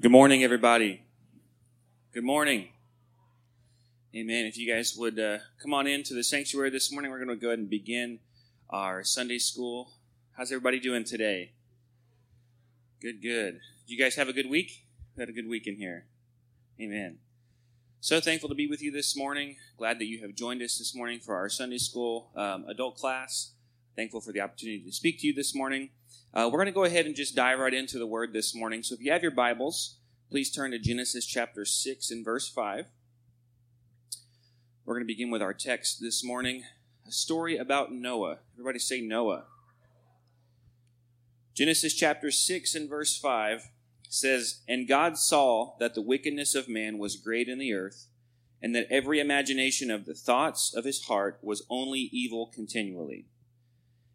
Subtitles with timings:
[0.00, 1.02] Good morning, everybody.
[2.14, 2.68] Good morning.
[4.14, 4.46] Amen.
[4.46, 7.34] If you guys would uh, come on into the sanctuary this morning, we're going to
[7.34, 8.20] go ahead and begin
[8.70, 9.90] our Sunday school.
[10.36, 11.50] How's everybody doing today?
[13.02, 13.58] Good, good.
[13.88, 14.84] You guys have a good week?
[15.16, 16.04] We had a good week in here.
[16.80, 17.18] Amen.
[17.98, 19.56] So thankful to be with you this morning.
[19.76, 23.50] Glad that you have joined us this morning for our Sunday school um, adult class.
[23.96, 25.90] Thankful for the opportunity to speak to you this morning.
[26.34, 28.82] Uh, we're going to go ahead and just dive right into the word this morning.
[28.82, 29.96] So if you have your Bibles,
[30.30, 32.86] please turn to Genesis chapter 6 and verse 5.
[34.84, 36.64] We're going to begin with our text this morning
[37.06, 38.40] a story about Noah.
[38.54, 39.44] Everybody say Noah.
[41.54, 43.70] Genesis chapter 6 and verse 5
[44.08, 48.06] says, And God saw that the wickedness of man was great in the earth,
[48.60, 53.26] and that every imagination of the thoughts of his heart was only evil continually.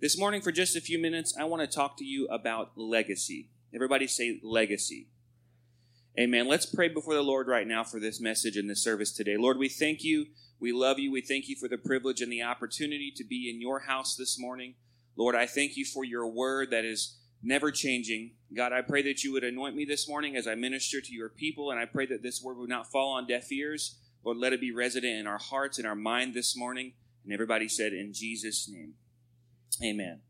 [0.00, 3.50] This morning, for just a few minutes, I want to talk to you about legacy.
[3.74, 5.08] Everybody say legacy.
[6.16, 6.46] Amen.
[6.46, 9.36] Let's pray before the Lord right now for this message and this service today.
[9.36, 10.26] Lord, we thank you.
[10.60, 11.10] We love you.
[11.10, 14.38] We thank you for the privilege and the opportunity to be in your house this
[14.38, 14.74] morning.
[15.16, 18.34] Lord, I thank you for your word that is never changing.
[18.56, 21.28] God, I pray that you would anoint me this morning as I minister to your
[21.28, 23.98] people, and I pray that this word would not fall on deaf ears.
[24.22, 26.92] Lord, let it be resident in our hearts and our mind this morning.
[27.24, 28.94] And everybody said, in Jesus' name.
[29.82, 30.20] Amen.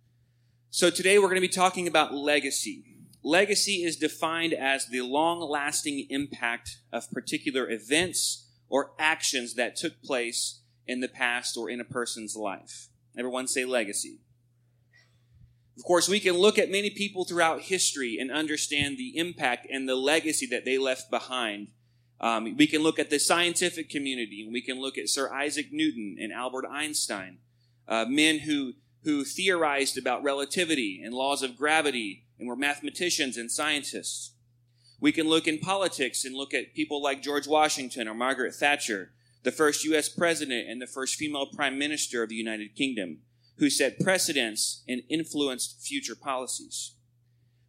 [0.71, 2.85] So today we're going to be talking about legacy.
[3.23, 10.03] Legacy is defined as the long lasting impact of particular events or actions that took
[10.03, 12.89] place in the past or in a person's life.
[13.17, 14.21] Everyone say legacy.
[15.79, 19.89] Of course, we can look at many people throughout history and understand the impact and
[19.89, 21.69] the legacy that they left behind.
[22.21, 25.69] Um, we can look at the scientific community, and we can look at Sir Isaac
[25.71, 27.39] Newton and Albert Einstein,
[27.87, 28.75] uh, men who
[29.09, 34.35] who theorized about relativity and laws of gravity and were mathematicians and scientists.
[35.01, 39.13] We can look in politics and look at people like George Washington or Margaret Thatcher,
[39.45, 40.11] the first U.S.
[40.11, 43.21] president and the first female prime minister of the United Kingdom,
[43.57, 46.95] who set precedents and influenced future policies.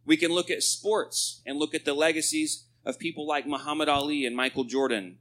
[0.04, 4.26] We can look at sports and look at the legacies of people like Muhammad Ali
[4.26, 5.16] and Michael Jordan,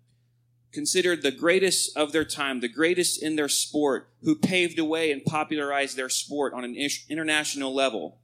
[0.72, 5.12] considered the greatest of their time, the greatest in their sport, who paved a way
[5.12, 6.75] and popularized their sport on an
[7.09, 8.19] international level.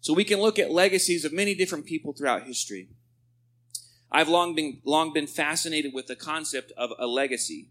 [0.00, 2.88] So we can look at legacies of many different people throughout history.
[4.10, 7.70] I've long been, long been fascinated with the concept of a legacy.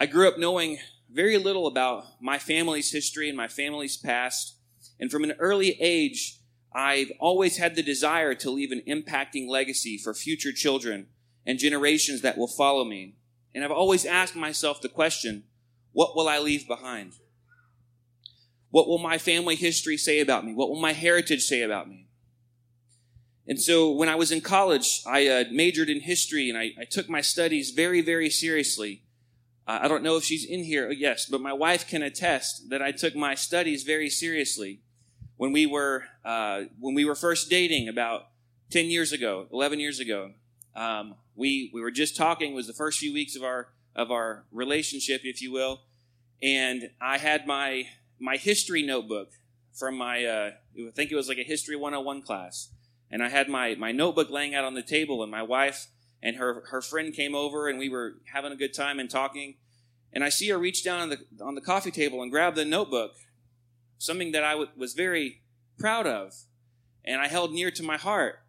[0.00, 0.78] I grew up knowing
[1.10, 4.56] very little about my family's history and my family's past.
[5.00, 6.40] And from an early age,
[6.72, 11.06] I've always had the desire to leave an impacting legacy for future children
[11.48, 13.14] and generations that will follow me.
[13.54, 15.44] And I've always asked myself the question,
[15.92, 17.14] what will I leave behind?
[18.70, 20.52] What will my family history say about me?
[20.52, 22.06] What will my heritage say about me?
[23.46, 26.84] And so when I was in college, I uh, majored in history and I, I,
[26.84, 29.04] took my studies very, very seriously.
[29.66, 30.90] Uh, I don't know if she's in here.
[30.90, 34.82] Yes, but my wife can attest that I took my studies very seriously.
[35.38, 38.26] When we were, uh, when we were first dating about
[38.70, 40.32] 10 years ago, 11 years ago,
[40.74, 42.52] um, we we were just talking.
[42.52, 45.82] It was the first few weeks of our of our relationship, if you will,
[46.42, 49.30] and I had my my history notebook
[49.72, 52.68] from my uh, I think it was like a history 101 class,
[53.10, 55.88] and I had my my notebook laying out on the table, and my wife
[56.22, 59.54] and her her friend came over, and we were having a good time and talking,
[60.12, 62.64] and I see her reach down on the on the coffee table and grab the
[62.64, 63.12] notebook,
[63.98, 65.42] something that I w- was very
[65.78, 66.34] proud of,
[67.04, 68.40] and I held near to my heart.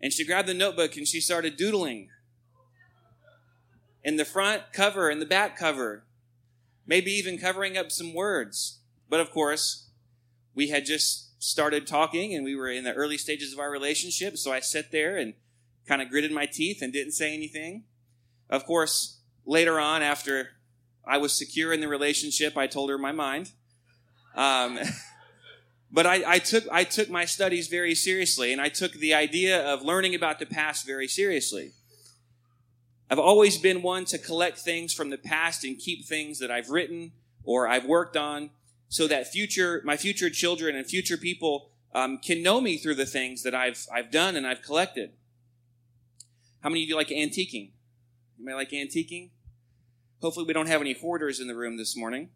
[0.00, 2.08] And she grabbed the notebook and she started doodling
[4.04, 6.04] in the front cover and the back cover,
[6.86, 8.78] maybe even covering up some words.
[9.08, 9.88] But of course,
[10.54, 14.36] we had just started talking and we were in the early stages of our relationship.
[14.36, 15.34] So I sat there and
[15.86, 17.84] kind of gritted my teeth and didn't say anything.
[18.50, 20.50] Of course, later on, after
[21.06, 23.52] I was secure in the relationship, I told her my mind.
[24.34, 24.78] Um,
[25.90, 29.64] But I, I, took I took my studies very seriously, and I took the idea
[29.66, 31.72] of learning about the past very seriously.
[33.10, 36.68] I've always been one to collect things from the past and keep things that I've
[36.68, 37.12] written
[37.42, 38.50] or I've worked on,
[38.90, 43.06] so that future my future children and future people um, can know me through the
[43.06, 45.12] things that I've I've done and I've collected.
[46.60, 47.70] How many of you like antiquing?
[48.36, 49.30] Anybody like antiquing?
[50.20, 52.28] Hopefully, we don't have any hoarders in the room this morning.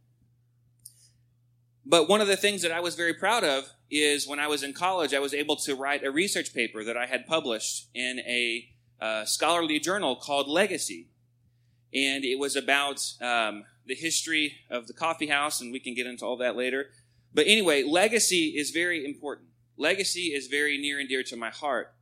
[1.84, 4.62] But one of the things that I was very proud of is when I was
[4.62, 8.20] in college, I was able to write a research paper that I had published in
[8.20, 8.68] a
[9.00, 11.08] uh, scholarly journal called Legacy.
[11.92, 16.06] And it was about um, the history of the coffee house, and we can get
[16.06, 16.86] into all that later.
[17.34, 19.48] But anyway, legacy is very important.
[19.76, 21.92] Legacy is very near and dear to my heart.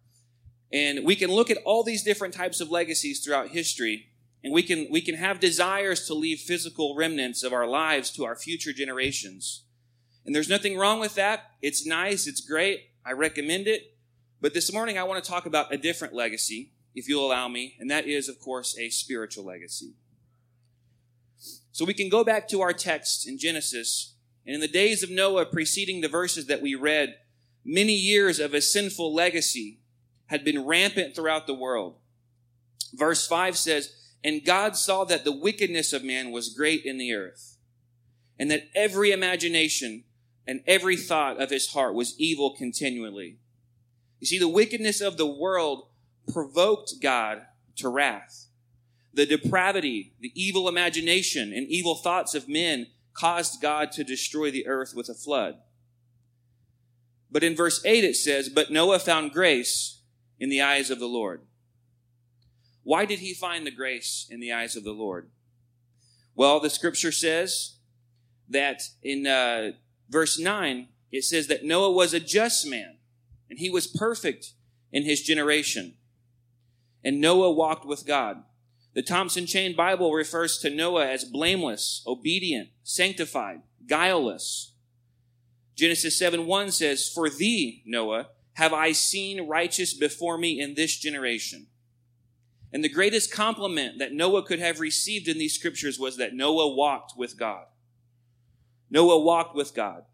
[0.73, 4.11] And we can look at all these different types of legacies throughout history,
[4.45, 8.25] and we can, we can have desires to leave physical remnants of our lives to
[8.25, 9.65] our future generations.
[10.25, 11.53] And there's nothing wrong with that.
[11.63, 12.91] It's nice, it's great.
[13.05, 13.97] I recommend it.
[14.41, 17.77] But this morning I want to talk about a different legacy, if you'll allow me,
[17.79, 19.95] and that is, of course, a spiritual legacy.
[21.73, 24.15] So we can go back to our text in Genesis,
[24.47, 27.17] and in the days of Noah preceding the verses that we read,
[27.65, 29.81] many years of a sinful legacy
[30.27, 31.97] had been rampant throughout the world.
[32.95, 33.95] Verse 5 says,
[34.25, 37.57] And God saw that the wickedness of man was great in the earth,
[38.39, 40.05] and that every imagination
[40.47, 43.39] and every thought of his heart was evil continually.
[44.19, 45.89] You see, the wickedness of the world
[46.33, 47.47] provoked God
[47.77, 48.47] to wrath.
[49.13, 54.67] The depravity, the evil imagination, and evil thoughts of men caused God to destroy the
[54.67, 55.57] earth with a flood.
[57.31, 60.01] But in verse 8 it says, But Noah found grace
[60.39, 61.43] in the eyes of the Lord.
[62.83, 65.31] Why did he find the grace in the eyes of the Lord?
[66.35, 67.77] Well, the scripture says
[68.49, 69.73] that in uh,
[70.11, 72.99] verse 9, it says that Noah was a just man,
[73.49, 74.53] and he was perfect
[74.93, 75.95] in his generation.
[77.03, 78.43] And Noah walked with God.
[78.93, 84.75] The Thompson Chain Bible refers to Noah as blameless, obedient, sanctified, guileless.
[85.77, 90.99] Genesis 7 1 says, For thee, Noah, have I seen righteous before me in this
[90.99, 91.69] generation.
[92.73, 96.75] And the greatest compliment that Noah could have received in these scriptures was that Noah
[96.75, 97.65] walked with God.
[98.91, 100.05] Noah walked with God.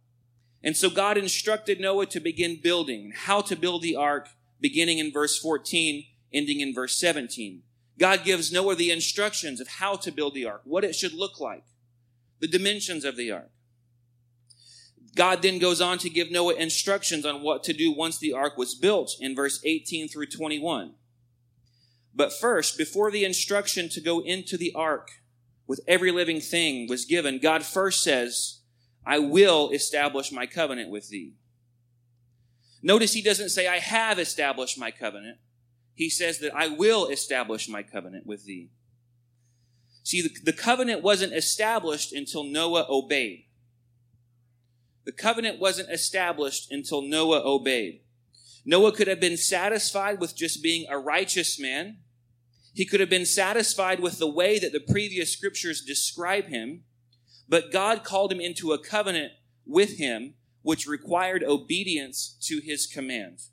[0.63, 4.29] And so God instructed Noah to begin building, how to build the ark,
[4.61, 7.63] beginning in verse 14, ending in verse 17.
[7.99, 11.41] God gives Noah the instructions of how to build the ark, what it should look
[11.41, 11.65] like,
[12.41, 13.51] the dimensions of the ark.
[15.15, 18.59] God then goes on to give Noah instructions on what to do once the ark
[18.59, 20.93] was built in verse 18 through 21.
[22.15, 25.09] But first, before the instruction to go into the ark
[25.67, 28.61] with every living thing was given, God first says,
[29.07, 31.35] I will establish my covenant with thee.
[32.83, 35.39] Notice he doesn't say, I have established my covenant.
[35.95, 38.71] He says that I will establish my covenant with thee.
[40.03, 43.45] See, the, the covenant wasn't established until Noah obeyed.
[45.05, 48.01] The covenant wasn't established until Noah obeyed.
[48.65, 51.99] Noah could have been satisfied with just being a righteous man.
[52.75, 56.83] He could have been satisfied with the way that the previous scriptures describe him.
[57.49, 59.33] But God called him into a covenant
[59.65, 63.51] with him, which required obedience to his commands.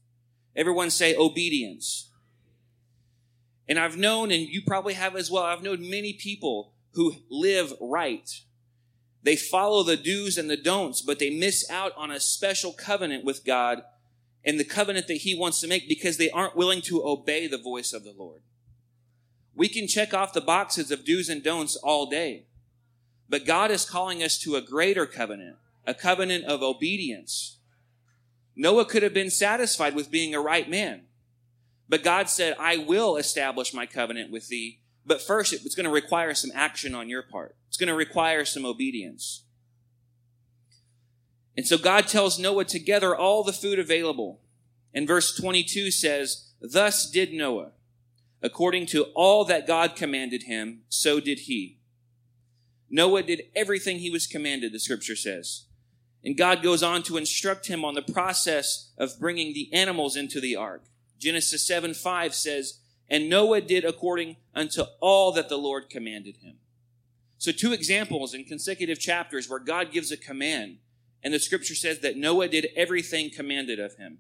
[0.56, 2.10] Everyone say obedience.
[3.68, 7.74] And I've known, and you probably have as well, I've known many people who live
[7.80, 8.30] right.
[9.24, 13.24] They follow the do's and the don'ts, but they miss out on a special covenant
[13.24, 13.84] with God
[14.44, 17.58] and the covenant that He wants to make because they aren't willing to obey the
[17.58, 18.42] voice of the Lord.
[19.56, 22.48] We can check off the boxes of do's and don'ts all day.
[23.30, 27.58] But God is calling us to a greater covenant, a covenant of obedience.
[28.56, 31.04] Noah could have been satisfied with being a right man.
[31.90, 34.80] But God said, I will establish my covenant with thee.
[35.06, 37.56] But first, it's going to require some action on your part.
[37.68, 39.44] It's going to require some obedience.
[41.58, 44.40] And so God tells Noah to gather all the food available.
[44.94, 47.72] And verse 22 says, Thus did Noah.
[48.42, 51.78] According to all that God commanded him, so did he.
[52.94, 55.64] Noah did everything he was commanded, the scripture says.
[56.24, 60.40] And God goes on to instruct him on the process of bringing the animals into
[60.40, 60.84] the ark.
[61.18, 66.58] Genesis 7 5 says, And Noah did according unto all that the Lord commanded him.
[67.40, 70.78] So, two examples in consecutive chapters where God gives a command,
[71.24, 74.20] and the scripture says that Noah did everything commanded of him.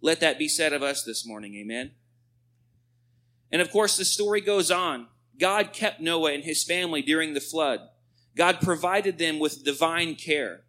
[0.00, 1.56] Let that be said of us this morning.
[1.56, 1.90] Amen.
[3.50, 5.08] And of course, the story goes on.
[5.38, 7.80] God kept Noah and his family during the flood.
[8.36, 10.64] God provided them with divine care.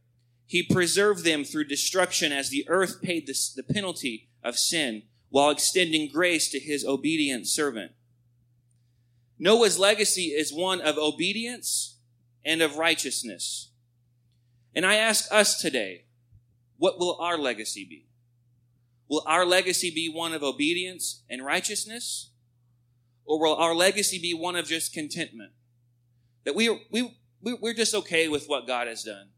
[0.45, 5.51] He preserved them through destruction as the earth paid the, the penalty of sin while
[5.51, 7.91] extending grace to his obedient servant.
[9.37, 11.97] Noah's legacy is one of obedience
[12.43, 13.71] and of righteousness.
[14.75, 16.05] And I ask us today,
[16.77, 18.07] what will our legacy be?
[19.07, 22.31] Will our legacy be one of obedience and righteousness?
[23.29, 25.51] Or will our legacy be one of just contentment?
[26.45, 29.29] That we, we, we're just okay with what God has done.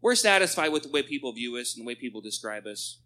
[0.00, 2.98] We're satisfied with the way people view us and the way people describe us.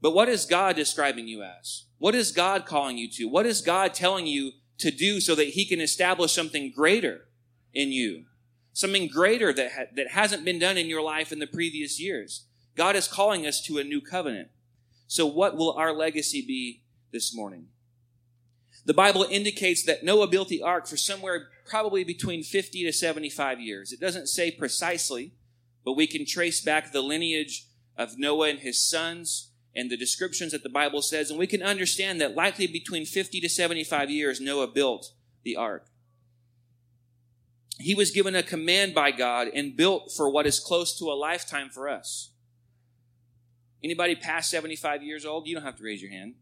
[0.00, 1.86] But what is God describing you as?
[1.98, 3.24] What is God calling you to?
[3.24, 7.22] What is God telling you to do so that He can establish something greater
[7.74, 8.26] in you?
[8.72, 12.46] Something greater that, ha- that hasn't been done in your life in the previous years.
[12.76, 14.50] God is calling us to a new covenant.
[15.08, 17.66] So what will our legacy be this morning?
[18.88, 23.60] The Bible indicates that Noah built the ark for somewhere probably between 50 to 75
[23.60, 23.92] years.
[23.92, 25.34] It doesn't say precisely,
[25.84, 27.66] but we can trace back the lineage
[27.98, 31.62] of Noah and his sons and the descriptions that the Bible says, and we can
[31.62, 35.84] understand that likely between 50 to 75 years, Noah built the ark.
[37.78, 41.12] He was given a command by God and built for what is close to a
[41.12, 42.30] lifetime for us.
[43.84, 45.46] Anybody past 75 years old?
[45.46, 46.36] You don't have to raise your hand.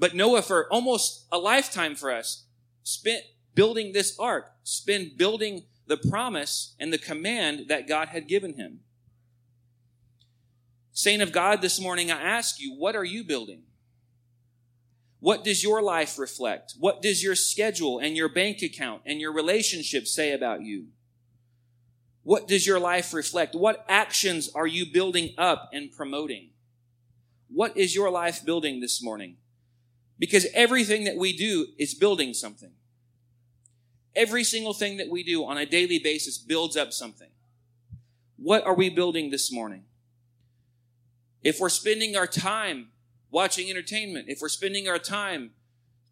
[0.00, 2.46] But Noah, for almost a lifetime for us,
[2.82, 3.22] spent
[3.54, 8.80] building this ark, spent building the promise and the command that God had given him.
[10.92, 13.62] Saint of God, this morning I ask you, what are you building?
[15.18, 16.74] What does your life reflect?
[16.78, 20.86] What does your schedule and your bank account and your relationship say about you?
[22.22, 23.54] What does your life reflect?
[23.54, 26.50] What actions are you building up and promoting?
[27.48, 29.36] What is your life building this morning?
[30.20, 32.72] Because everything that we do is building something.
[34.14, 37.30] Every single thing that we do on a daily basis builds up something.
[38.36, 39.84] What are we building this morning?
[41.42, 42.88] If we're spending our time
[43.30, 45.52] watching entertainment, if we're spending our time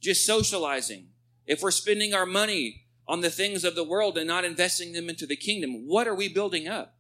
[0.00, 1.08] just socializing,
[1.46, 5.10] if we're spending our money on the things of the world and not investing them
[5.10, 6.94] into the kingdom, what are we building up?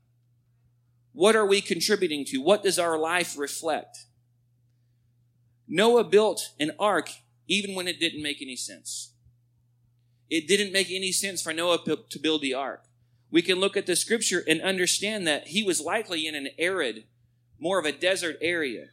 [1.12, 2.38] What are we contributing to?
[2.38, 4.04] What does our life reflect?
[5.68, 7.10] Noah built an ark
[7.46, 9.12] even when it didn't make any sense.
[10.30, 12.84] It didn't make any sense for Noah to build the ark.
[13.30, 17.04] We can look at the scripture and understand that he was likely in an arid
[17.58, 18.86] more of a desert area.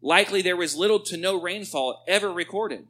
[0.00, 2.86] Likely there was little to no rainfall ever recorded.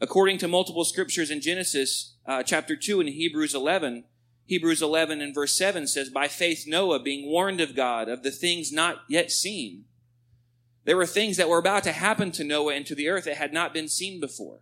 [0.00, 4.04] According to multiple scriptures in Genesis uh, chapter 2 and Hebrews 11,
[4.46, 8.30] Hebrews 11 and verse 7 says, By faith Noah, being warned of God of the
[8.30, 9.84] things not yet seen.
[10.88, 13.36] There were things that were about to happen to Noah and to the earth that
[13.36, 14.60] had not been seen before.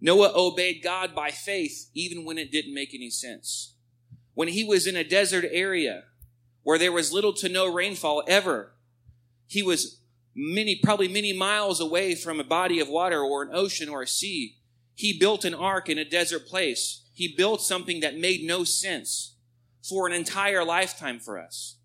[0.00, 3.74] Noah obeyed God by faith even when it didn't make any sense.
[4.34, 6.04] When he was in a desert area,
[6.62, 8.74] where there was little to no rainfall ever.
[9.48, 10.00] He was
[10.32, 14.06] many, probably many miles away from a body of water or an ocean or a
[14.06, 14.58] sea.
[14.94, 17.02] He built an ark in a desert place.
[17.14, 19.34] He built something that made no sense
[19.82, 21.79] for an entire lifetime for us.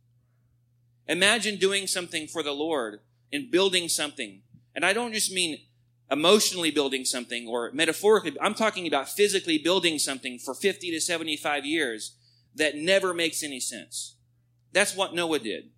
[1.08, 3.00] Imagine doing something for the Lord
[3.32, 4.42] and building something.
[4.74, 5.60] And I don't just mean
[6.10, 8.36] emotionally building something or metaphorically.
[8.42, 12.16] I'm talking about physically building something for 50 to 75 years
[12.56, 14.16] that never makes any sense.
[14.72, 15.70] That's what Noah did.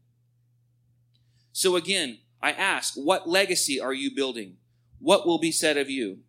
[1.52, 4.58] So again, I ask, what legacy are you building?
[5.00, 6.20] What will be said of you?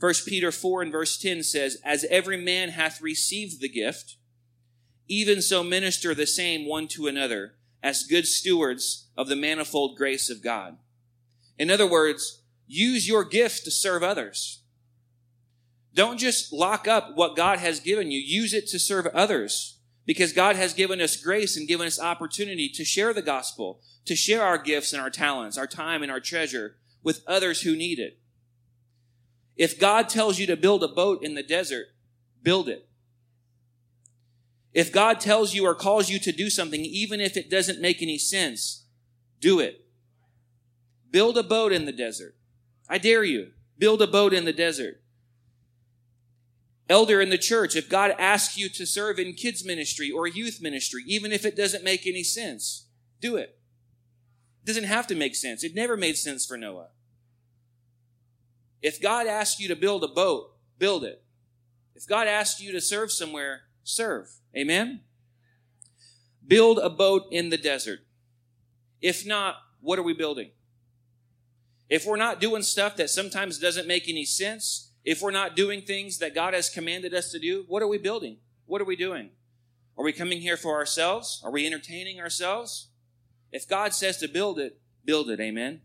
[0.00, 4.16] 1 Peter 4 and verse 10 says, As every man hath received the gift,
[5.08, 10.30] even so minister the same one to another, as good stewards of the manifold grace
[10.30, 10.78] of God.
[11.58, 14.62] In other words, use your gift to serve others.
[15.94, 18.20] Don't just lock up what God has given you.
[18.20, 22.68] Use it to serve others because God has given us grace and given us opportunity
[22.70, 26.20] to share the gospel, to share our gifts and our talents, our time and our
[26.20, 28.18] treasure with others who need it.
[29.56, 31.88] If God tells you to build a boat in the desert,
[32.42, 32.87] build it.
[34.78, 38.00] If God tells you or calls you to do something, even if it doesn't make
[38.00, 38.84] any sense,
[39.40, 39.84] do it.
[41.10, 42.36] Build a boat in the desert.
[42.88, 43.52] I dare you.
[43.76, 45.02] Build a boat in the desert
[46.88, 50.60] elder in the church, if God asks you to serve in kids ministry or youth
[50.60, 52.86] ministry, even if it doesn't make any sense,
[53.20, 53.58] do it.
[54.62, 55.62] It doesn't have to make sense.
[55.62, 56.88] It never made sense for Noah.
[58.80, 61.22] If God asks you to build a boat, build it.
[61.94, 64.28] If God asks you to serve somewhere, serve.
[64.56, 65.00] Amen?
[66.46, 68.00] Build a boat in the desert.
[69.00, 70.50] If not, what are we building?
[71.88, 75.82] If we're not doing stuff that sometimes doesn't make any sense, if we're not doing
[75.82, 78.38] things that God has commanded us to do, what are we building?
[78.66, 79.30] What are we doing?
[79.96, 81.40] Are we coming here for ourselves?
[81.44, 82.88] Are we entertaining ourselves?
[83.50, 85.40] If God says to build it, build it.
[85.40, 85.80] Amen.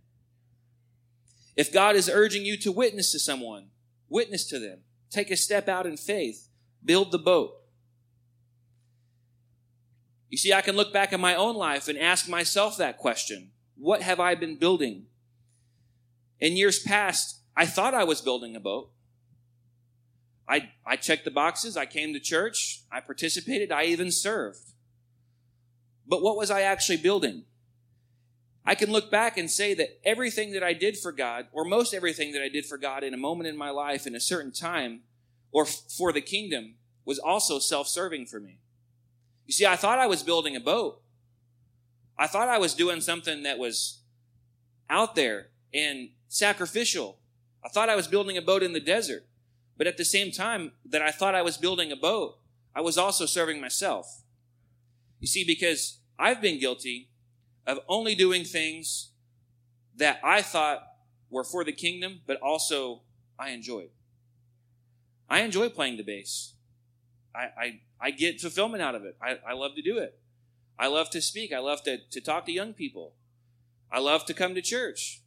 [1.56, 3.68] If God is urging you to witness to someone,
[4.10, 4.80] witness to them.
[5.10, 6.50] Take a step out in faith.
[6.84, 7.54] Build the boat.
[10.34, 13.52] You see, I can look back at my own life and ask myself that question.
[13.78, 15.06] What have I been building
[16.40, 18.90] In years past, I thought I was building a boat.
[20.50, 21.78] I, I checked the boxes.
[21.78, 22.82] I came to church.
[22.92, 23.72] I participated.
[23.72, 24.72] I even served.
[26.08, 27.44] But what was I actually building?
[28.66, 31.94] I can look back and say that everything that I did for God, or most
[31.94, 34.52] everything that I did for God in a moment in my life, in a certain
[34.52, 35.02] time,
[35.52, 38.58] or f- for the kingdom, was also self serving for me.
[39.54, 41.00] You see, I thought I was building a boat.
[42.18, 44.00] I thought I was doing something that was
[44.90, 47.20] out there and sacrificial.
[47.64, 49.28] I thought I was building a boat in the desert.
[49.78, 52.40] But at the same time that I thought I was building a boat,
[52.76, 54.24] I was also serving myself.
[55.20, 57.12] You see, because I've been guilty
[57.68, 59.12] of only doing things
[59.96, 60.82] that I thought
[61.30, 63.04] were for the kingdom, but also
[63.38, 63.92] I enjoyed.
[65.30, 66.56] I enjoy playing the bass.
[67.36, 69.16] I, I, I get fulfillment out of it.
[69.22, 70.20] I, I love to do it.
[70.78, 71.54] I love to speak.
[71.54, 73.14] I love to, to talk to young people.
[73.90, 75.22] I love to come to church.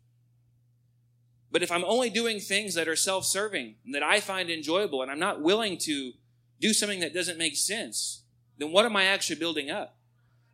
[1.50, 5.00] But if I'm only doing things that are self serving and that I find enjoyable
[5.00, 6.12] and I'm not willing to
[6.61, 8.25] do something that doesn't make sense,
[8.59, 9.97] then what am I actually building up?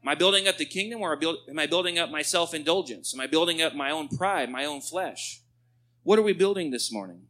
[0.00, 3.12] Am I building up the kingdom or am I building up my self indulgence?
[3.12, 5.40] Am I building up my own pride, my own flesh?
[6.04, 7.22] What are we building this morning?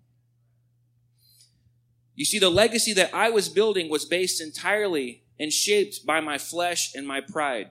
[2.14, 6.38] You see, the legacy that I was building was based entirely and shaped by my
[6.38, 7.70] flesh and my pride.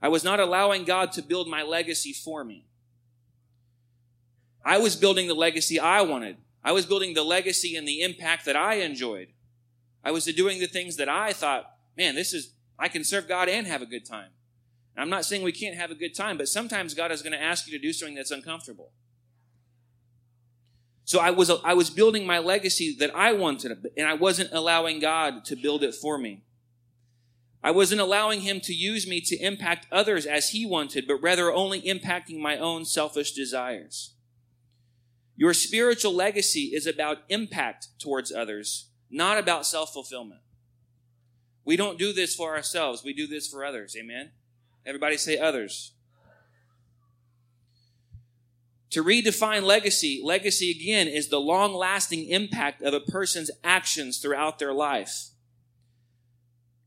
[0.00, 2.66] I was not allowing God to build my legacy for me.
[4.64, 6.36] I was building the legacy I wanted.
[6.62, 9.28] I was building the legacy and the impact that I enjoyed.
[10.02, 13.48] I was doing the things that I thought, man, this is, I can serve God
[13.48, 14.30] and have a good time.
[14.96, 17.42] I'm not saying we can't have a good time, but sometimes God is going to
[17.42, 18.92] ask you to do something that's uncomfortable.
[21.04, 25.00] So I was, I was building my legacy that I wanted, and I wasn't allowing
[25.00, 26.42] God to build it for me.
[27.62, 31.50] I wasn't allowing him to use me to impact others as he wanted, but rather
[31.50, 34.12] only impacting my own selfish desires.
[35.34, 40.42] Your spiritual legacy is about impact towards others, not about self fulfillment.
[41.64, 43.96] We don't do this for ourselves, we do this for others.
[43.98, 44.32] Amen?
[44.84, 45.93] Everybody say others.
[48.94, 54.60] To redefine legacy, legacy again is the long lasting impact of a person's actions throughout
[54.60, 55.30] their life.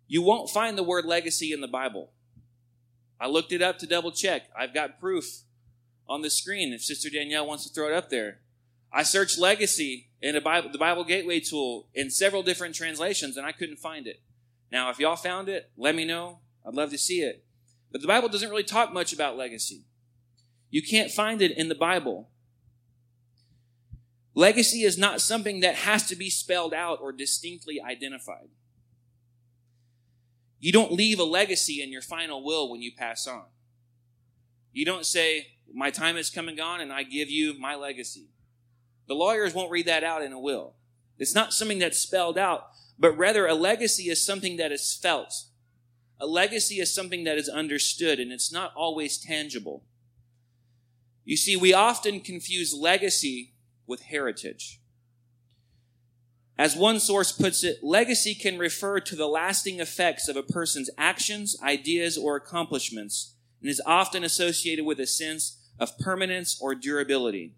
[0.07, 2.11] You won't find the word legacy in the Bible.
[3.19, 4.43] I looked it up to double check.
[4.57, 5.25] I've got proof
[6.07, 8.39] on the screen if Sister Danielle wants to throw it up there.
[8.89, 13.51] I searched legacy in Bible, the Bible Gateway tool in several different translations and I
[13.51, 14.21] couldn't find it.
[14.71, 16.39] Now, if y'all found it, let me know.
[16.65, 17.43] I'd love to see it.
[17.91, 19.83] But the Bible doesn't really talk much about legacy.
[20.69, 22.29] You can't find it in the Bible.
[24.33, 28.49] Legacy is not something that has to be spelled out or distinctly identified.
[30.59, 33.45] You don't leave a legacy in your final will when you pass on.
[34.71, 38.27] You don't say, My time has come and gone, and I give you my legacy.
[39.07, 40.75] The lawyers won't read that out in a will.
[41.17, 42.67] It's not something that's spelled out,
[42.99, 45.33] but rather a legacy is something that is felt.
[46.19, 49.83] A legacy is something that is understood, and it's not always tangible.
[51.27, 53.51] You see, we often confuse legacy
[53.85, 54.79] with heritage.
[56.57, 60.89] As one source puts it, legacy can refer to the lasting effects of a person's
[60.97, 67.55] actions, ideas, or accomplishments, and is often associated with a sense of permanence or durability.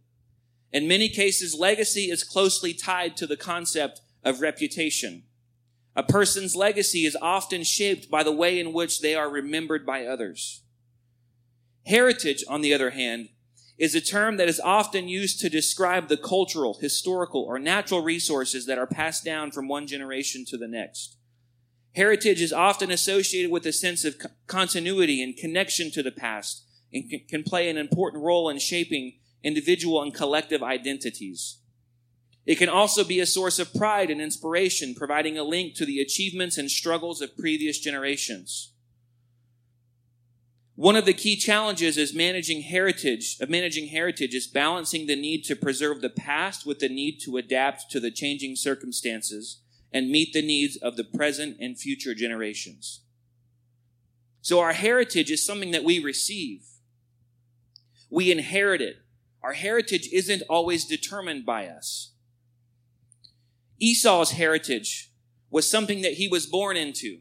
[0.73, 5.25] In many cases, legacy is closely tied to the concept of reputation.
[5.95, 10.07] A person's legacy is often shaped by the way in which they are remembered by
[10.07, 10.63] others.
[11.85, 13.29] Heritage, on the other hand,
[13.79, 18.65] is a term that is often used to describe the cultural, historical, or natural resources
[18.65, 21.15] that are passed down from one generation to the next.
[21.95, 27.09] Heritage is often associated with a sense of continuity and connection to the past and
[27.29, 29.13] can play an important role in shaping
[29.43, 31.59] individual and collective identities.
[32.45, 35.99] It can also be a source of pride and inspiration, providing a link to the
[35.99, 38.73] achievements and struggles of previous generations.
[40.79, 45.43] One of the key challenges is managing heritage, of managing heritage is balancing the need
[45.43, 49.59] to preserve the past with the need to adapt to the changing circumstances
[49.91, 53.01] and meet the needs of the present and future generations.
[54.39, 56.63] So our heritage is something that we receive.
[58.09, 58.99] We inherit it.
[59.43, 62.13] Our heritage isn't always determined by us.
[63.81, 65.11] Esau's heritage
[65.49, 67.17] was something that he was born into.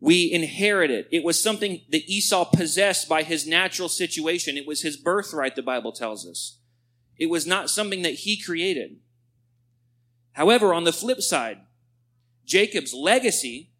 [0.00, 1.08] We inherit it.
[1.10, 4.56] It was something that Esau possessed by his natural situation.
[4.56, 6.58] It was his birthright, the Bible tells us.
[7.18, 8.98] It was not something that he created.
[10.32, 11.58] However, on the flip side,
[12.46, 13.72] Jacob's legacy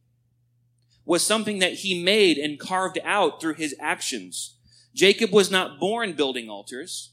[1.04, 4.57] was something that he made and carved out through his actions.
[4.94, 7.12] Jacob was not born building altars.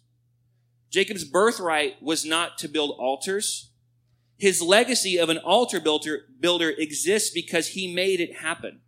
[0.90, 3.70] Jacob's birthright was not to build altars.
[4.38, 8.82] His legacy of an altar builder, builder exists because he made it happen.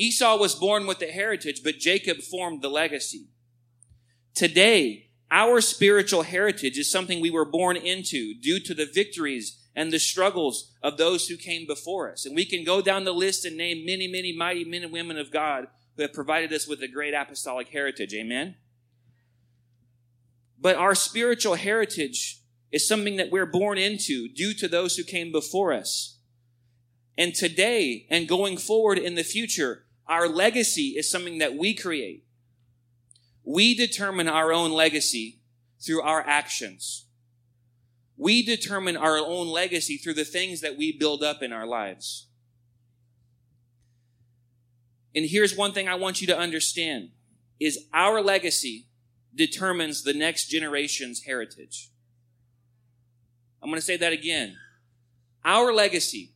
[0.00, 3.26] Esau was born with the heritage, but Jacob formed the legacy.
[4.34, 9.92] Today, our spiritual heritage is something we were born into due to the victories and
[9.92, 12.24] the struggles of those who came before us.
[12.24, 15.18] And we can go down the list and name many, many mighty men and women
[15.18, 18.14] of God who have provided us with a great apostolic heritage.
[18.14, 18.56] Amen?
[20.58, 22.40] But our spiritual heritage
[22.72, 26.16] is something that we're born into due to those who came before us.
[27.18, 32.24] And today and going forward in the future, our legacy is something that we create.
[33.44, 35.38] We determine our own legacy
[35.80, 37.06] through our actions.
[38.16, 42.26] We determine our own legacy through the things that we build up in our lives.
[45.14, 47.10] And here's one thing I want you to understand
[47.60, 48.88] is our legacy
[49.32, 51.90] determines the next generation's heritage.
[53.62, 54.56] I'm going to say that again.
[55.44, 56.32] Our legacy,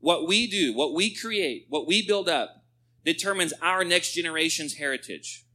[0.00, 2.57] what we do, what we create, what we build up,
[3.12, 5.46] determines our next generation's heritage.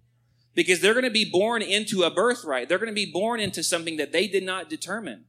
[0.55, 2.67] Because they're going to be born into a birthright.
[2.67, 5.25] They're going to be born into something that they did not determine.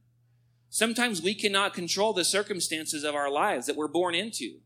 [0.69, 4.57] Sometimes we cannot control the circumstances of our lives that we're born into.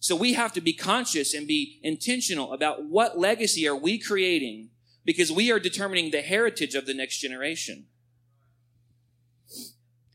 [0.00, 4.70] So we have to be conscious and be intentional about what legacy are we creating
[5.04, 7.86] because we are determining the heritage of the next generation.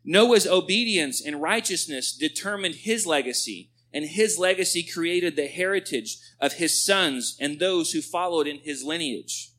[0.04, 6.86] Noah's obedience and righteousness determined his legacy, and his legacy created the heritage of his
[6.86, 9.50] sons and those who followed in his lineage.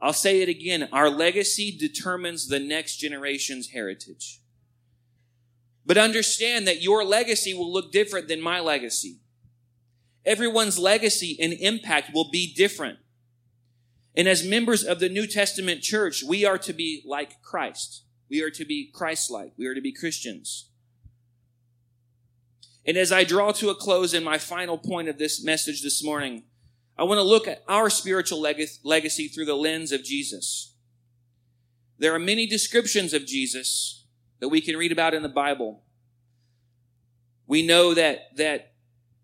[0.00, 0.88] I'll say it again.
[0.92, 4.40] Our legacy determines the next generation's heritage.
[5.86, 9.20] But understand that your legacy will look different than my legacy.
[10.26, 12.98] Everyone's legacy and impact will be different.
[14.16, 18.02] And as members of the New Testament church, we are to be like Christ.
[18.28, 19.52] We are to be Christ like.
[19.56, 20.70] We are to be Christians.
[22.86, 26.04] And as I draw to a close in my final point of this message this
[26.04, 26.44] morning,
[26.96, 30.74] I want to look at our spiritual legacy through the lens of Jesus.
[31.98, 34.04] There are many descriptions of Jesus
[34.40, 35.82] that we can read about in the Bible.
[37.46, 38.74] We know that, that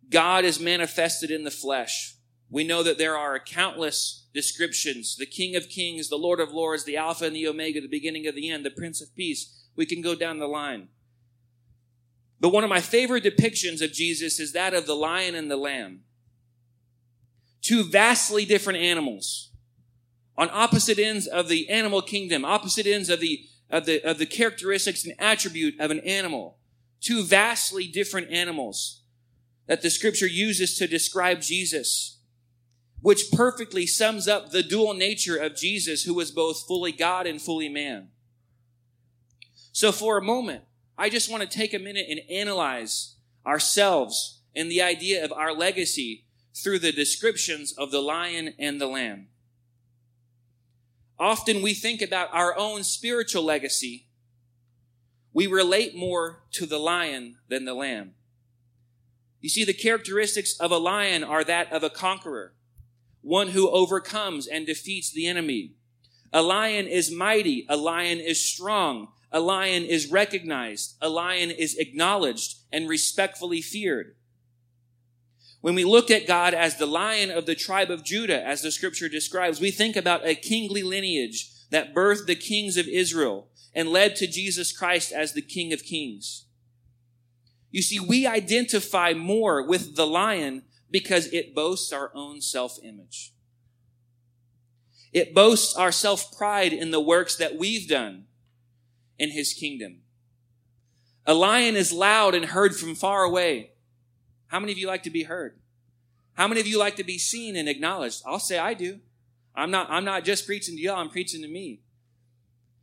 [0.08, 2.16] God is manifested in the flesh.
[2.48, 6.84] We know that there are countless descriptions the King of Kings, the Lord of Lords,
[6.84, 9.68] the Alpha and the Omega, the beginning of the end, the Prince of Peace.
[9.76, 10.88] We can go down the line.
[12.40, 15.56] But one of my favorite depictions of Jesus is that of the lion and the
[15.56, 16.00] lamb.
[17.60, 19.50] Two vastly different animals
[20.38, 24.24] on opposite ends of the animal kingdom, opposite ends of the, of the, of the
[24.24, 26.56] characteristics and attribute of an animal.
[27.02, 29.02] Two vastly different animals
[29.66, 32.20] that the scripture uses to describe Jesus
[33.02, 37.40] which perfectly sums up the dual nature of Jesus, who was both fully God and
[37.40, 38.08] fully man.
[39.72, 40.64] So for a moment,
[41.00, 43.14] I just want to take a minute and analyze
[43.46, 48.86] ourselves and the idea of our legacy through the descriptions of the lion and the
[48.86, 49.28] lamb.
[51.18, 54.08] Often we think about our own spiritual legacy.
[55.32, 58.12] We relate more to the lion than the lamb.
[59.40, 62.52] You see, the characteristics of a lion are that of a conqueror
[63.22, 65.72] one who overcomes and defeats the enemy.
[66.30, 67.66] A lion is mighty.
[67.70, 69.08] A lion is strong.
[69.32, 70.96] A lion is recognized.
[71.00, 74.16] A lion is acknowledged and respectfully feared.
[75.60, 78.70] When we look at God as the lion of the tribe of Judah, as the
[78.70, 83.88] scripture describes, we think about a kingly lineage that birthed the kings of Israel and
[83.90, 86.46] led to Jesus Christ as the King of Kings.
[87.70, 93.32] You see, we identify more with the lion because it boasts our own self image.
[95.12, 98.24] It boasts our self pride in the works that we've done
[99.20, 99.98] in his kingdom.
[101.26, 103.72] A lion is loud and heard from far away.
[104.46, 105.60] How many of you like to be heard?
[106.32, 108.22] How many of you like to be seen and acknowledged?
[108.26, 109.00] I'll say I do.
[109.54, 111.82] I'm not, I'm not just preaching to y'all, I'm preaching to me.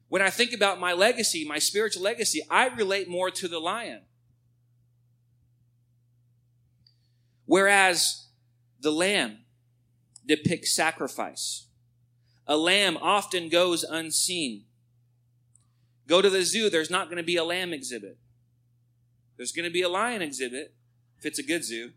[0.10, 4.02] When I think about my legacy, my spiritual legacy, I relate more to the lion.
[7.46, 8.28] Whereas
[8.80, 9.40] the lamb
[10.26, 11.66] depicts sacrifice.
[12.46, 14.67] A lamb often goes unseen.
[16.08, 18.18] Go to the zoo, there's not going to be a lamb exhibit.
[19.36, 20.74] There's going to be a lion exhibit,
[21.20, 21.92] if it's a good zoo.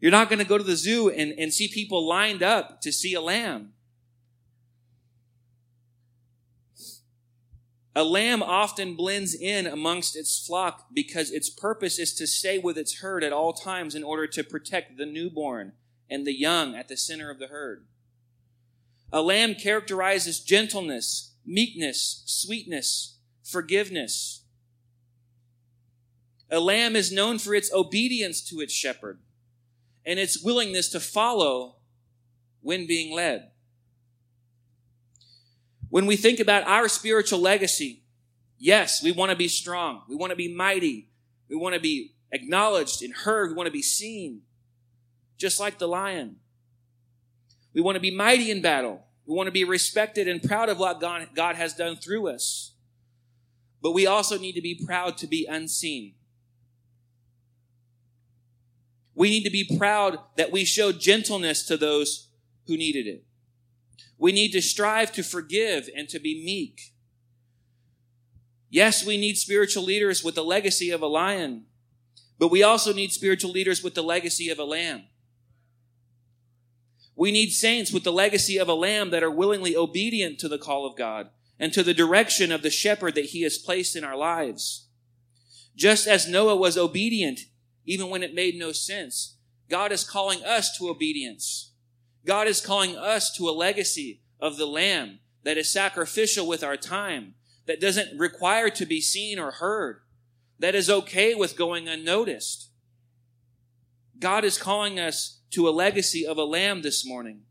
[0.00, 2.92] You're not going to go to the zoo and, and see people lined up to
[2.92, 3.72] see a lamb.
[7.96, 12.78] A lamb often blends in amongst its flock because its purpose is to stay with
[12.78, 15.72] its herd at all times in order to protect the newborn
[16.08, 17.86] and the young at the center of the herd.
[19.12, 24.44] A lamb characterizes gentleness, meekness, sweetness, forgiveness.
[26.50, 29.18] A lamb is known for its obedience to its shepherd
[30.04, 31.76] and its willingness to follow
[32.60, 33.50] when being led.
[35.88, 38.02] When we think about our spiritual legacy,
[38.58, 40.02] yes, we want to be strong.
[40.08, 41.08] We want to be mighty.
[41.48, 43.50] We want to be acknowledged and heard.
[43.50, 44.42] We want to be seen,
[45.38, 46.36] just like the lion.
[47.72, 49.07] We want to be mighty in battle.
[49.28, 52.72] We want to be respected and proud of what God, God has done through us.
[53.82, 56.14] But we also need to be proud to be unseen.
[59.14, 62.30] We need to be proud that we showed gentleness to those
[62.66, 63.24] who needed it.
[64.16, 66.94] We need to strive to forgive and to be meek.
[68.70, 71.66] Yes, we need spiritual leaders with the legacy of a lion,
[72.38, 75.04] but we also need spiritual leaders with the legacy of a lamb.
[77.18, 80.56] We need saints with the legacy of a lamb that are willingly obedient to the
[80.56, 84.04] call of God and to the direction of the shepherd that he has placed in
[84.04, 84.86] our lives.
[85.74, 87.40] Just as Noah was obedient,
[87.84, 89.36] even when it made no sense,
[89.68, 91.72] God is calling us to obedience.
[92.24, 96.76] God is calling us to a legacy of the lamb that is sacrificial with our
[96.76, 97.34] time,
[97.66, 100.02] that doesn't require to be seen or heard,
[100.60, 102.70] that is okay with going unnoticed.
[104.20, 107.42] God is calling us to a legacy of a lamb this morning.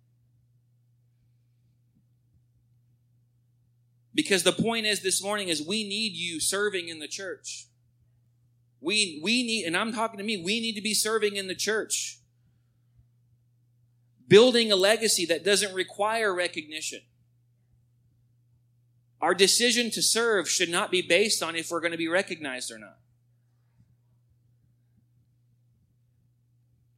[4.14, 7.68] Because the point is this morning is we need you serving in the church.
[8.82, 11.56] We, we need, and I'm talking to me, we need to be serving in the
[11.56, 12.20] church.
[14.28, 17.02] Building a legacy that doesn't require recognition.
[19.22, 22.72] Our decision to serve should not be based on if we're going to be recognized
[22.72, 22.98] or not.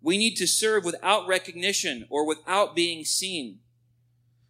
[0.09, 3.59] We need to serve without recognition or without being seen.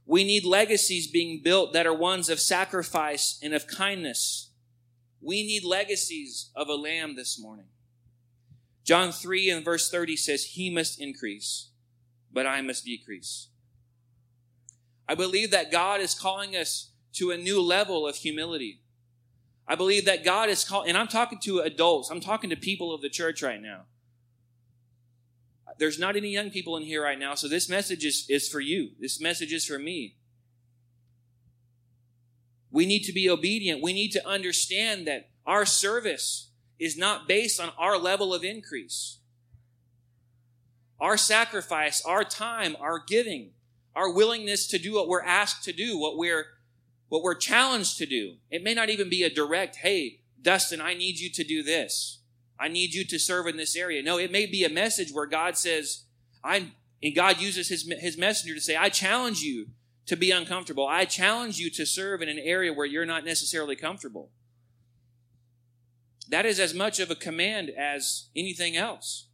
[0.05, 4.51] We need legacies being built that are ones of sacrifice and of kindness.
[5.19, 7.65] We need legacies of a lamb this morning.
[8.85, 11.71] John 3 and verse 30 says, He must increase,
[12.31, 13.49] but I must decrease.
[15.09, 18.79] I believe that God is calling us to a new level of humility.
[19.67, 22.93] I believe that God is calling, and I'm talking to adults, I'm talking to people
[22.93, 23.87] of the church right now
[25.77, 28.59] there's not any young people in here right now, so this message is, is for
[28.59, 28.91] you.
[28.99, 30.15] This message is for me.
[32.71, 33.81] We need to be obedient.
[33.81, 39.19] We need to understand that our service is not based on our level of increase.
[40.99, 43.51] Our sacrifice, our time, our giving,
[43.95, 46.45] our willingness to do what we're asked to do, what we're
[47.09, 48.35] what we're challenged to do.
[48.51, 52.18] It may not even be a direct, hey, Dustin, I need you to do this.
[52.59, 54.03] I need you to serve in this area.
[54.03, 56.03] No, it may be a message where God says,
[56.43, 59.67] I and God uses his, his messenger to say, I challenge you
[60.05, 60.85] to be uncomfortable.
[60.85, 64.31] I challenge you to serve in an area where you're not necessarily comfortable.
[66.27, 69.27] That is as much of a command as anything else.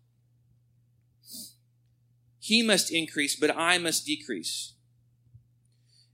[2.40, 4.74] He must increase, but I must decrease.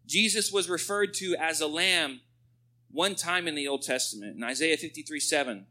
[0.08, 2.22] Jesus was referred to as a lamb
[2.90, 5.66] one time in the Old Testament, in Isaiah 53 7.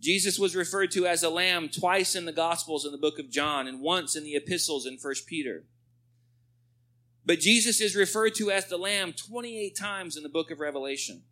[0.00, 3.30] Jesus was referred to as a lamb twice in the Gospels in the book of
[3.30, 5.64] John and once in the epistles in 1 Peter.
[7.24, 11.22] But Jesus is referred to as the lamb 28 times in the book of Revelation.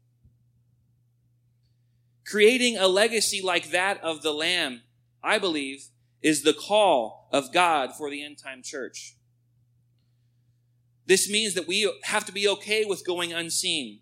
[2.27, 4.83] Creating a legacy like that of the lamb,
[5.23, 5.89] I believe,
[6.23, 9.15] is the call of God for the end time church.
[11.07, 14.01] This means that we have to be okay with going unseen.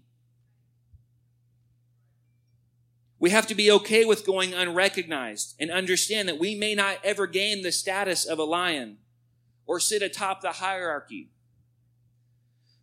[3.23, 7.29] We have to be okay with going unrecognized and understand that we may not ever
[7.29, 8.97] gain the status of a lion
[9.65, 11.31] or sit atop the hierarchy.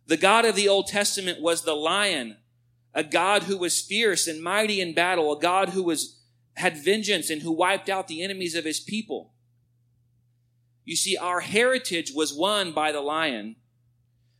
[0.06, 2.38] The God of the Old Testament was the lion,
[2.94, 6.22] a God who was fierce and mighty in battle, a God who was,
[6.54, 9.34] had vengeance and who wiped out the enemies of his people.
[10.86, 13.56] You see, our heritage was won by the lion,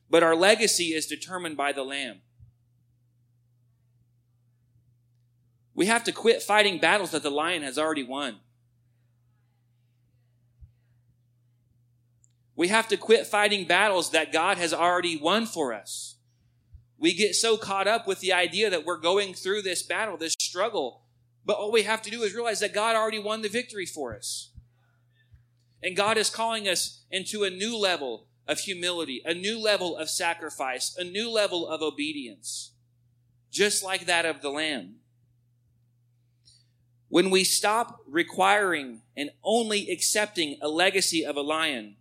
[0.08, 2.22] but our legacy is determined by the lamb.
[5.74, 8.37] We have to quit fighting battles that the lion has already won.
[12.56, 16.16] We have to quit fighting battles that God has already won for us.
[16.98, 20.35] We get so caught up with the idea that we're going through this battle, this
[20.38, 21.00] struggle,
[21.46, 24.14] but all we have to do is realize that God already won the victory for
[24.14, 24.50] us.
[25.83, 30.11] And God is calling us into a new level of humility, a new level of
[30.11, 32.72] sacrifice, a new level of obedience,
[33.50, 34.96] just like that of the Lamb.
[37.10, 41.96] When we stop requiring and only accepting a legacy of a lion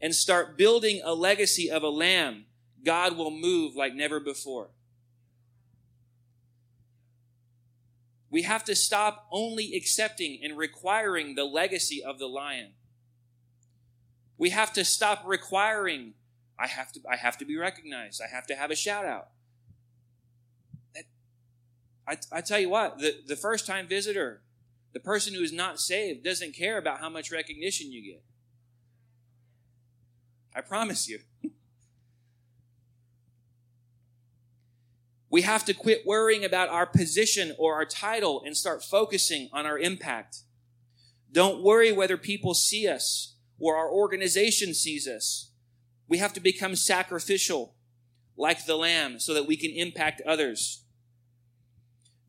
[0.00, 2.46] and start building a legacy of a lamb,
[2.84, 4.70] God will move like never before.
[8.30, 12.74] We have to stop only accepting and requiring the legacy of the lion.
[14.38, 16.14] We have to stop requiring
[16.58, 18.22] I have to I have to be recognized.
[18.22, 19.28] I have to have a shout out.
[22.06, 24.42] I, I tell you what, the, the first time visitor,
[24.94, 28.22] the person who is not saved, doesn't care about how much recognition you get.
[30.54, 31.18] I promise you.
[35.28, 39.66] We have to quit worrying about our position or our title and start focusing on
[39.66, 40.42] our impact.
[41.32, 45.50] Don't worry whether people see us or our organization sees us.
[46.06, 47.74] We have to become sacrificial
[48.36, 50.84] like the lamb so that we can impact others.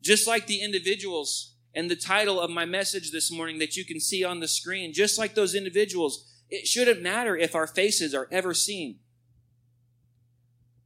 [0.02, 4.00] Just like the individuals and the title of my message this morning that you can
[4.00, 8.28] see on the screen, just like those individuals, it shouldn't matter if our faces are
[8.32, 8.98] ever seen.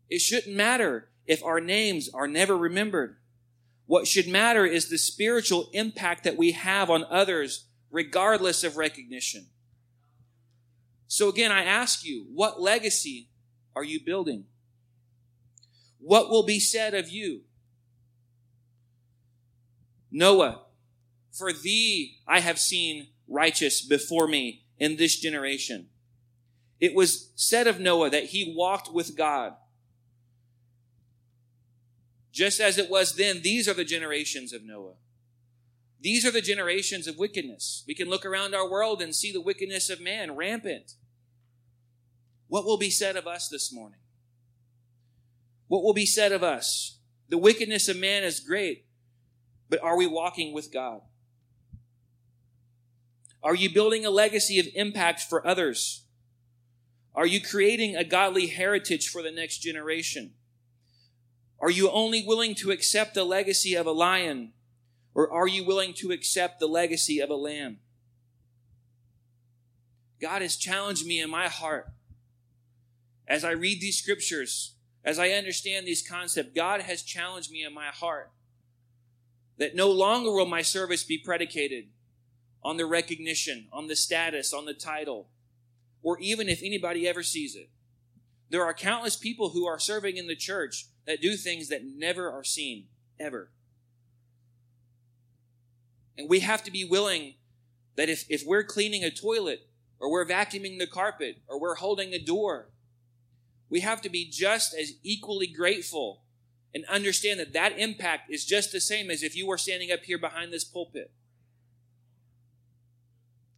[0.08, 3.18] It shouldn't matter if our names are never remembered.
[3.86, 9.46] What should matter is the spiritual impact that we have on others, regardless of recognition.
[11.06, 13.28] So again, I ask you, what legacy
[13.76, 14.46] are you building?
[16.00, 17.42] What will be said of you?
[20.10, 20.62] Noah,
[21.40, 25.88] for thee I have seen righteous before me in this generation.
[26.78, 29.54] It was said of Noah that he walked with God.
[32.30, 34.94] Just as it was then, these are the generations of Noah.
[36.00, 37.84] These are the generations of wickedness.
[37.86, 40.92] We can look around our world and see the wickedness of man rampant.
[42.48, 44.00] What will be said of us this morning?
[45.68, 46.98] What will be said of us?
[47.28, 48.86] The wickedness of man is great,
[49.68, 51.00] but are we walking with God?
[53.42, 56.02] Are you building a legacy of impact for others?
[57.14, 60.32] Are you creating a godly heritage for the next generation?
[61.58, 64.52] Are you only willing to accept the legacy of a lion,
[65.14, 67.78] or are you willing to accept the legacy of a lamb?
[70.20, 71.90] God has challenged me in my heart
[73.26, 74.74] as I read these scriptures,
[75.04, 76.50] as I understand these concepts.
[76.54, 78.30] God has challenged me in my heart
[79.56, 81.88] that no longer will my service be predicated
[82.62, 85.28] on the recognition, on the status, on the title,
[86.02, 87.70] or even if anybody ever sees it.
[88.50, 92.30] There are countless people who are serving in the church that do things that never
[92.30, 92.86] are seen,
[93.18, 93.50] ever.
[96.18, 97.34] And we have to be willing
[97.96, 99.66] that if, if we're cleaning a toilet,
[99.98, 102.70] or we're vacuuming the carpet, or we're holding a door,
[103.68, 106.22] we have to be just as equally grateful
[106.74, 110.00] and understand that that impact is just the same as if you were standing up
[110.04, 111.10] here behind this pulpit.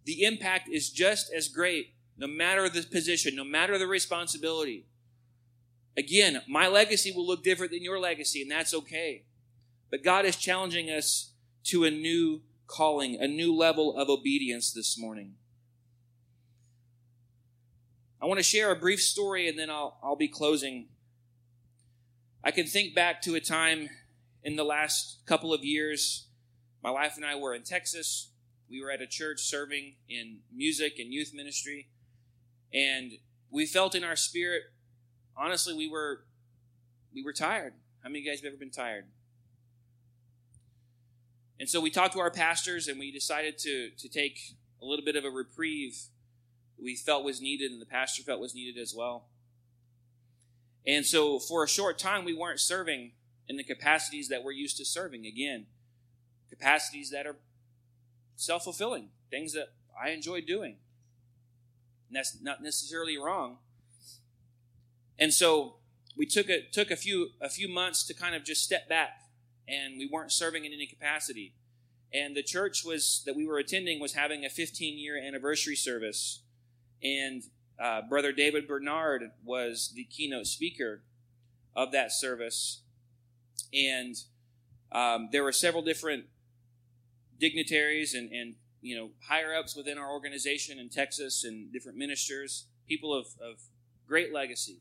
[0.04, 4.86] The impact is just as great, no matter the position, no matter the responsibility.
[5.96, 9.24] Again, my legacy will look different than your legacy, and that's okay.
[9.90, 11.32] But God is challenging us
[11.64, 15.34] to a new calling, a new level of obedience this morning.
[18.20, 20.86] I want to share a brief story and then I'll, I'll be closing.
[22.42, 23.88] I can think back to a time
[24.42, 26.28] in the last couple of years.
[26.82, 28.31] My wife and I were in Texas.
[28.72, 31.90] We were at a church serving in music and youth ministry.
[32.72, 33.12] And
[33.50, 34.62] we felt in our spirit
[35.36, 36.24] honestly, we were
[37.14, 37.74] we were tired.
[38.02, 39.04] How many of you guys have ever been tired?
[41.60, 44.38] And so we talked to our pastors and we decided to to take
[44.80, 46.04] a little bit of a reprieve
[46.82, 49.26] we felt was needed and the pastor felt was needed as well.
[50.86, 53.12] And so for a short time we weren't serving
[53.48, 55.66] in the capacities that we're used to serving again.
[56.48, 57.36] Capacities that are
[58.36, 59.68] self-fulfilling, things that
[60.00, 60.76] I enjoy doing.
[62.08, 63.58] And that's not necessarily wrong.
[65.18, 65.76] And so
[66.16, 69.22] we took a took a few a few months to kind of just step back,
[69.68, 71.54] and we weren't serving in any capacity.
[72.12, 76.42] And the church was that we were attending was having a 15 year anniversary service,
[77.02, 77.42] and
[77.78, 81.02] uh, Brother David Bernard was the keynote speaker
[81.74, 82.82] of that service,
[83.72, 84.16] and
[84.92, 86.24] um, there were several different
[87.42, 92.66] dignitaries and, and you know higher ups within our organization in Texas and different ministers,
[92.88, 93.60] people of, of
[94.06, 94.80] great legacy.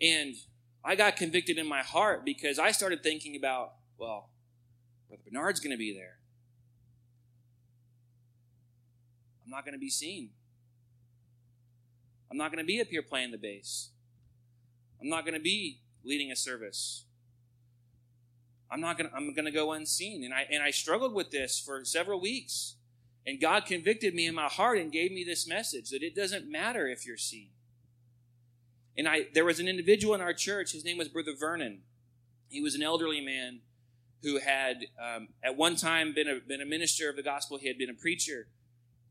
[0.00, 0.34] And
[0.84, 4.28] I got convicted in my heart because I started thinking about, well,
[5.08, 6.18] Brother Bernard's going to be there.
[9.42, 10.30] I'm not going to be seen.
[12.30, 13.88] I'm not going to be up here playing the bass.
[15.00, 17.05] I'm not going to be leading a service.
[18.70, 20.24] I'm not to, I'm to go unseen.
[20.24, 22.76] And I, and I struggled with this for several weeks.
[23.26, 26.50] And God convicted me in my heart and gave me this message that it doesn't
[26.50, 27.50] matter if you're seen.
[28.96, 30.72] And I there was an individual in our church.
[30.72, 31.82] His name was Brother Vernon.
[32.48, 33.60] He was an elderly man
[34.22, 37.58] who had um, at one time been a, been a minister of the gospel.
[37.58, 38.48] He had been a preacher,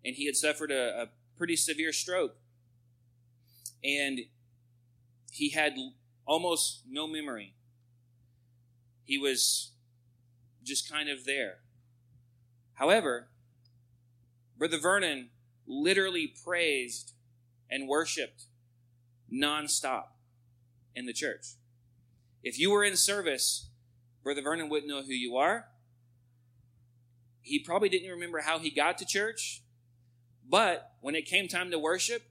[0.03, 2.35] and he had suffered a, a pretty severe stroke.
[3.83, 4.21] And
[5.31, 5.73] he had
[6.25, 7.53] almost no memory.
[9.05, 9.71] He was
[10.63, 11.59] just kind of there.
[12.73, 13.29] However,
[14.57, 15.29] Brother Vernon
[15.65, 17.13] literally praised
[17.69, 18.45] and worshiped
[19.31, 20.07] nonstop
[20.95, 21.55] in the church.
[22.43, 23.69] If you were in service,
[24.23, 25.67] Brother Vernon wouldn't know who you are.
[27.41, 29.61] He probably didn't remember how he got to church.
[30.47, 32.23] But when it came time to worship,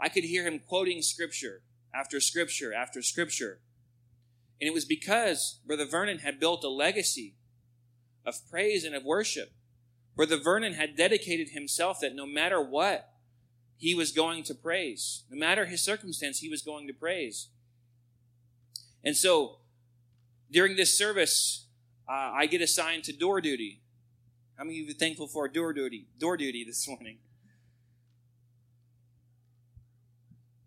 [0.00, 1.62] I could hear him quoting scripture
[1.94, 3.60] after scripture after scripture.
[4.62, 7.34] And it was because Brother Vernon had built a legacy
[8.24, 9.50] of praise and of worship.
[10.14, 13.10] Brother Vernon had dedicated himself that no matter what,
[13.76, 15.24] he was going to praise.
[15.28, 17.48] No matter his circumstance, he was going to praise.
[19.02, 19.56] And so,
[20.48, 21.66] during this service,
[22.08, 23.82] uh, I get assigned to door duty.
[24.56, 26.06] How many of you thankful for door duty?
[26.20, 27.18] Door duty this morning.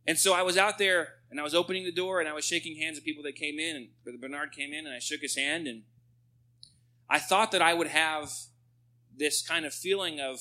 [0.07, 2.45] And so I was out there and I was opening the door and I was
[2.45, 3.75] shaking hands with people that came in.
[3.75, 5.67] And Brother Bernard came in and I shook his hand.
[5.67, 5.83] And
[7.09, 8.31] I thought that I would have
[9.17, 10.39] this kind of feeling of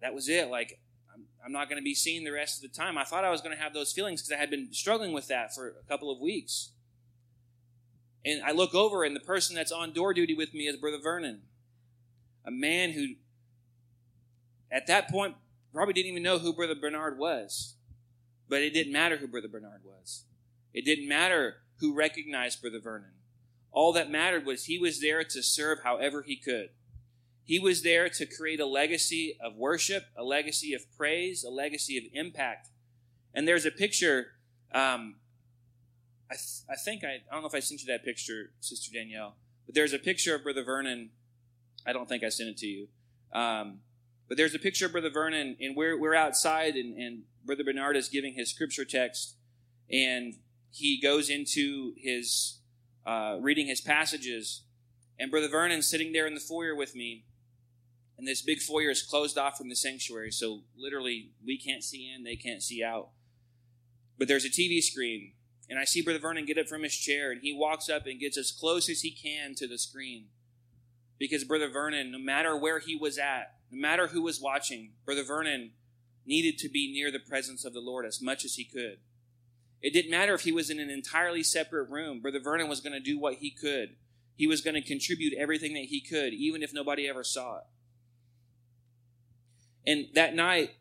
[0.00, 0.48] that was it.
[0.48, 0.80] Like,
[1.14, 2.98] I'm, I'm not going to be seen the rest of the time.
[2.98, 5.28] I thought I was going to have those feelings because I had been struggling with
[5.28, 6.70] that for a couple of weeks.
[8.24, 10.98] And I look over, and the person that's on door duty with me is Brother
[11.02, 11.42] Vernon,
[12.44, 13.14] a man who,
[14.70, 15.34] at that point,
[15.72, 17.74] probably didn't even know who Brother Bernard was.
[18.48, 20.24] But it didn't matter who Brother Bernard was.
[20.74, 23.12] It didn't matter who recognized Brother Vernon.
[23.70, 26.70] All that mattered was he was there to serve however he could.
[27.44, 31.98] He was there to create a legacy of worship, a legacy of praise, a legacy
[31.98, 32.68] of impact.
[33.34, 34.26] And there's a picture.
[34.72, 35.16] Um,
[36.30, 38.90] I, th- I think I, I don't know if I sent you that picture, Sister
[38.92, 39.36] Danielle,
[39.66, 41.10] but there's a picture of Brother Vernon.
[41.86, 42.88] I don't think I sent it to you.
[43.32, 43.80] Um,
[44.32, 47.98] but there's a picture of Brother Vernon, and we're, we're outside, and, and Brother Bernard
[47.98, 49.36] is giving his scripture text,
[49.90, 50.36] and
[50.70, 52.60] he goes into his
[53.04, 54.62] uh, reading his passages,
[55.20, 57.26] and Brother Vernon's sitting there in the foyer with me,
[58.16, 62.10] and this big foyer is closed off from the sanctuary, so literally we can't see
[62.10, 63.10] in, they can't see out.
[64.18, 65.34] But there's a TV screen,
[65.68, 68.18] and I see Brother Vernon get up from his chair, and he walks up and
[68.18, 70.28] gets as close as he can to the screen.
[71.18, 75.24] Because Brother Vernon, no matter where he was at, no matter who was watching, Brother
[75.24, 75.72] Vernon
[76.26, 78.98] needed to be near the presence of the Lord as much as he could.
[79.80, 82.20] It didn't matter if he was in an entirely separate room.
[82.20, 83.96] Brother Vernon was going to do what he could.
[84.36, 87.64] He was going to contribute everything that he could, even if nobody ever saw it.
[89.84, 90.76] And that night,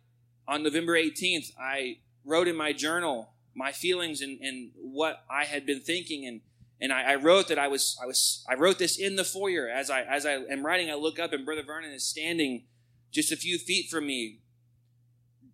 [0.48, 5.66] on November 18th, I wrote in my journal my feelings and, and what I had
[5.66, 6.42] been thinking and
[6.84, 9.70] and I, I, wrote that I was I was I wrote this in the foyer
[9.70, 12.64] as I as I am writing I look up and Brother Vernon is standing
[13.12, 14.39] just a few feet from me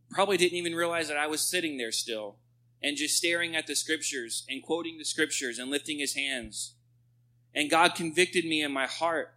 [0.09, 2.37] probably didn't even realize that I was sitting there still
[2.81, 6.75] and just staring at the scriptures and quoting the scriptures and lifting his hands.
[7.53, 9.33] And God convicted me in my heart.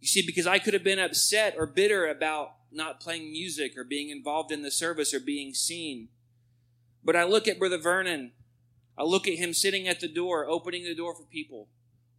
[0.00, 3.84] You see, because I could have been upset or bitter about not playing music or
[3.84, 6.08] being involved in the service or being seen.
[7.02, 8.32] But I look at Brother Vernon.
[8.98, 11.68] I look at him sitting at the door, opening the door for people,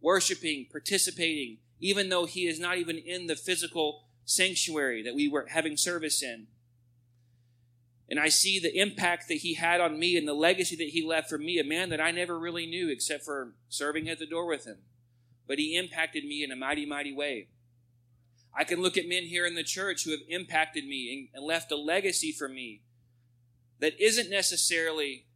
[0.00, 5.46] worshiping, participating, even though he is not even in the physical sanctuary that we were
[5.48, 6.46] having service in.
[8.10, 11.04] And I see the impact that he had on me and the legacy that he
[11.04, 14.26] left for me, a man that I never really knew except for serving at the
[14.26, 14.78] door with him.
[15.46, 17.48] But he impacted me in a mighty, mighty way.
[18.54, 21.72] I can look at men here in the church who have impacted me and, left
[21.72, 22.82] a legacy for me
[23.80, 25.26] that isn't necessarily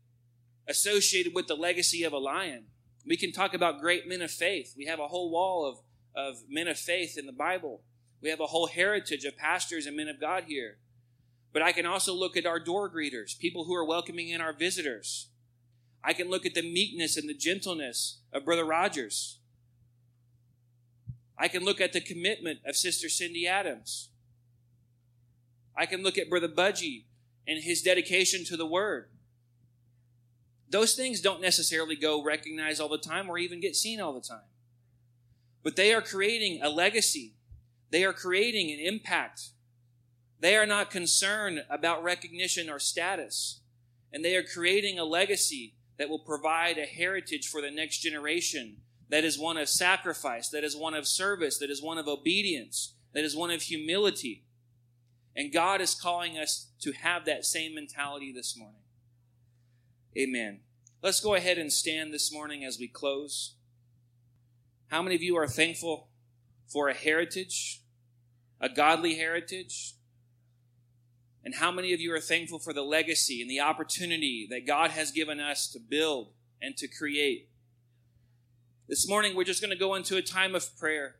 [0.68, 2.64] associated with the legacy of a lion.
[3.06, 4.74] We can talk about great men of faith.
[4.76, 5.78] We have a whole wall of,
[6.14, 7.82] of men of faith in the Bible.
[8.22, 10.76] We have a whole heritage of pastors and men of God here.
[11.52, 14.52] But I can also look at our door greeters, people who are welcoming in our
[14.52, 15.28] visitors.
[16.02, 19.38] I can look at the meekness and the gentleness of Brother Rogers.
[21.36, 24.08] I can look at the commitment of Sister Cindy Adams.
[25.76, 27.04] I can look at Brother Budgie
[27.46, 29.08] and his dedication to the Word.
[30.70, 34.26] Those things don't necessarily go recognized all the time or even get seen all the
[34.26, 34.48] time.
[35.62, 37.34] But they are creating a legacy.
[37.92, 39.52] They are creating an impact
[40.42, 43.60] they are not concerned about recognition or status,
[44.12, 48.78] and they are creating a legacy that will provide a heritage for the next generation
[49.08, 52.96] that is one of sacrifice, that is one of service, that is one of obedience,
[53.14, 54.44] that is one of humility.
[55.36, 58.82] And God is calling us to have that same mentality this morning.
[60.18, 60.62] Amen.
[61.02, 63.54] Let's go ahead and stand this morning as we close.
[64.88, 66.08] How many of you are thankful
[66.66, 67.81] for a heritage,
[68.62, 69.94] a godly heritage?
[71.44, 74.92] And how many of you are thankful for the legacy and the opportunity that God
[74.92, 76.28] has given us to build
[76.62, 77.50] and to create?
[78.88, 81.16] This morning, we're just going to go into a time of prayer.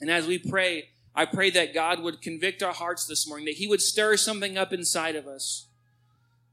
[0.00, 3.56] And as we pray, I pray that God would convict our hearts this morning, that
[3.56, 5.66] He would stir something up inside of us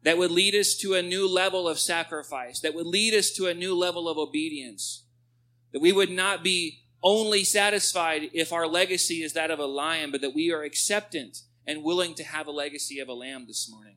[0.07, 3.47] that would lead us to a new level of sacrifice, that would lead us to
[3.47, 5.03] a new level of obedience,
[5.73, 10.11] that we would not be only satisfied if our legacy is that of a lion,
[10.11, 13.69] but that we are acceptant and willing to have a legacy of a lamb this
[13.69, 13.96] morning.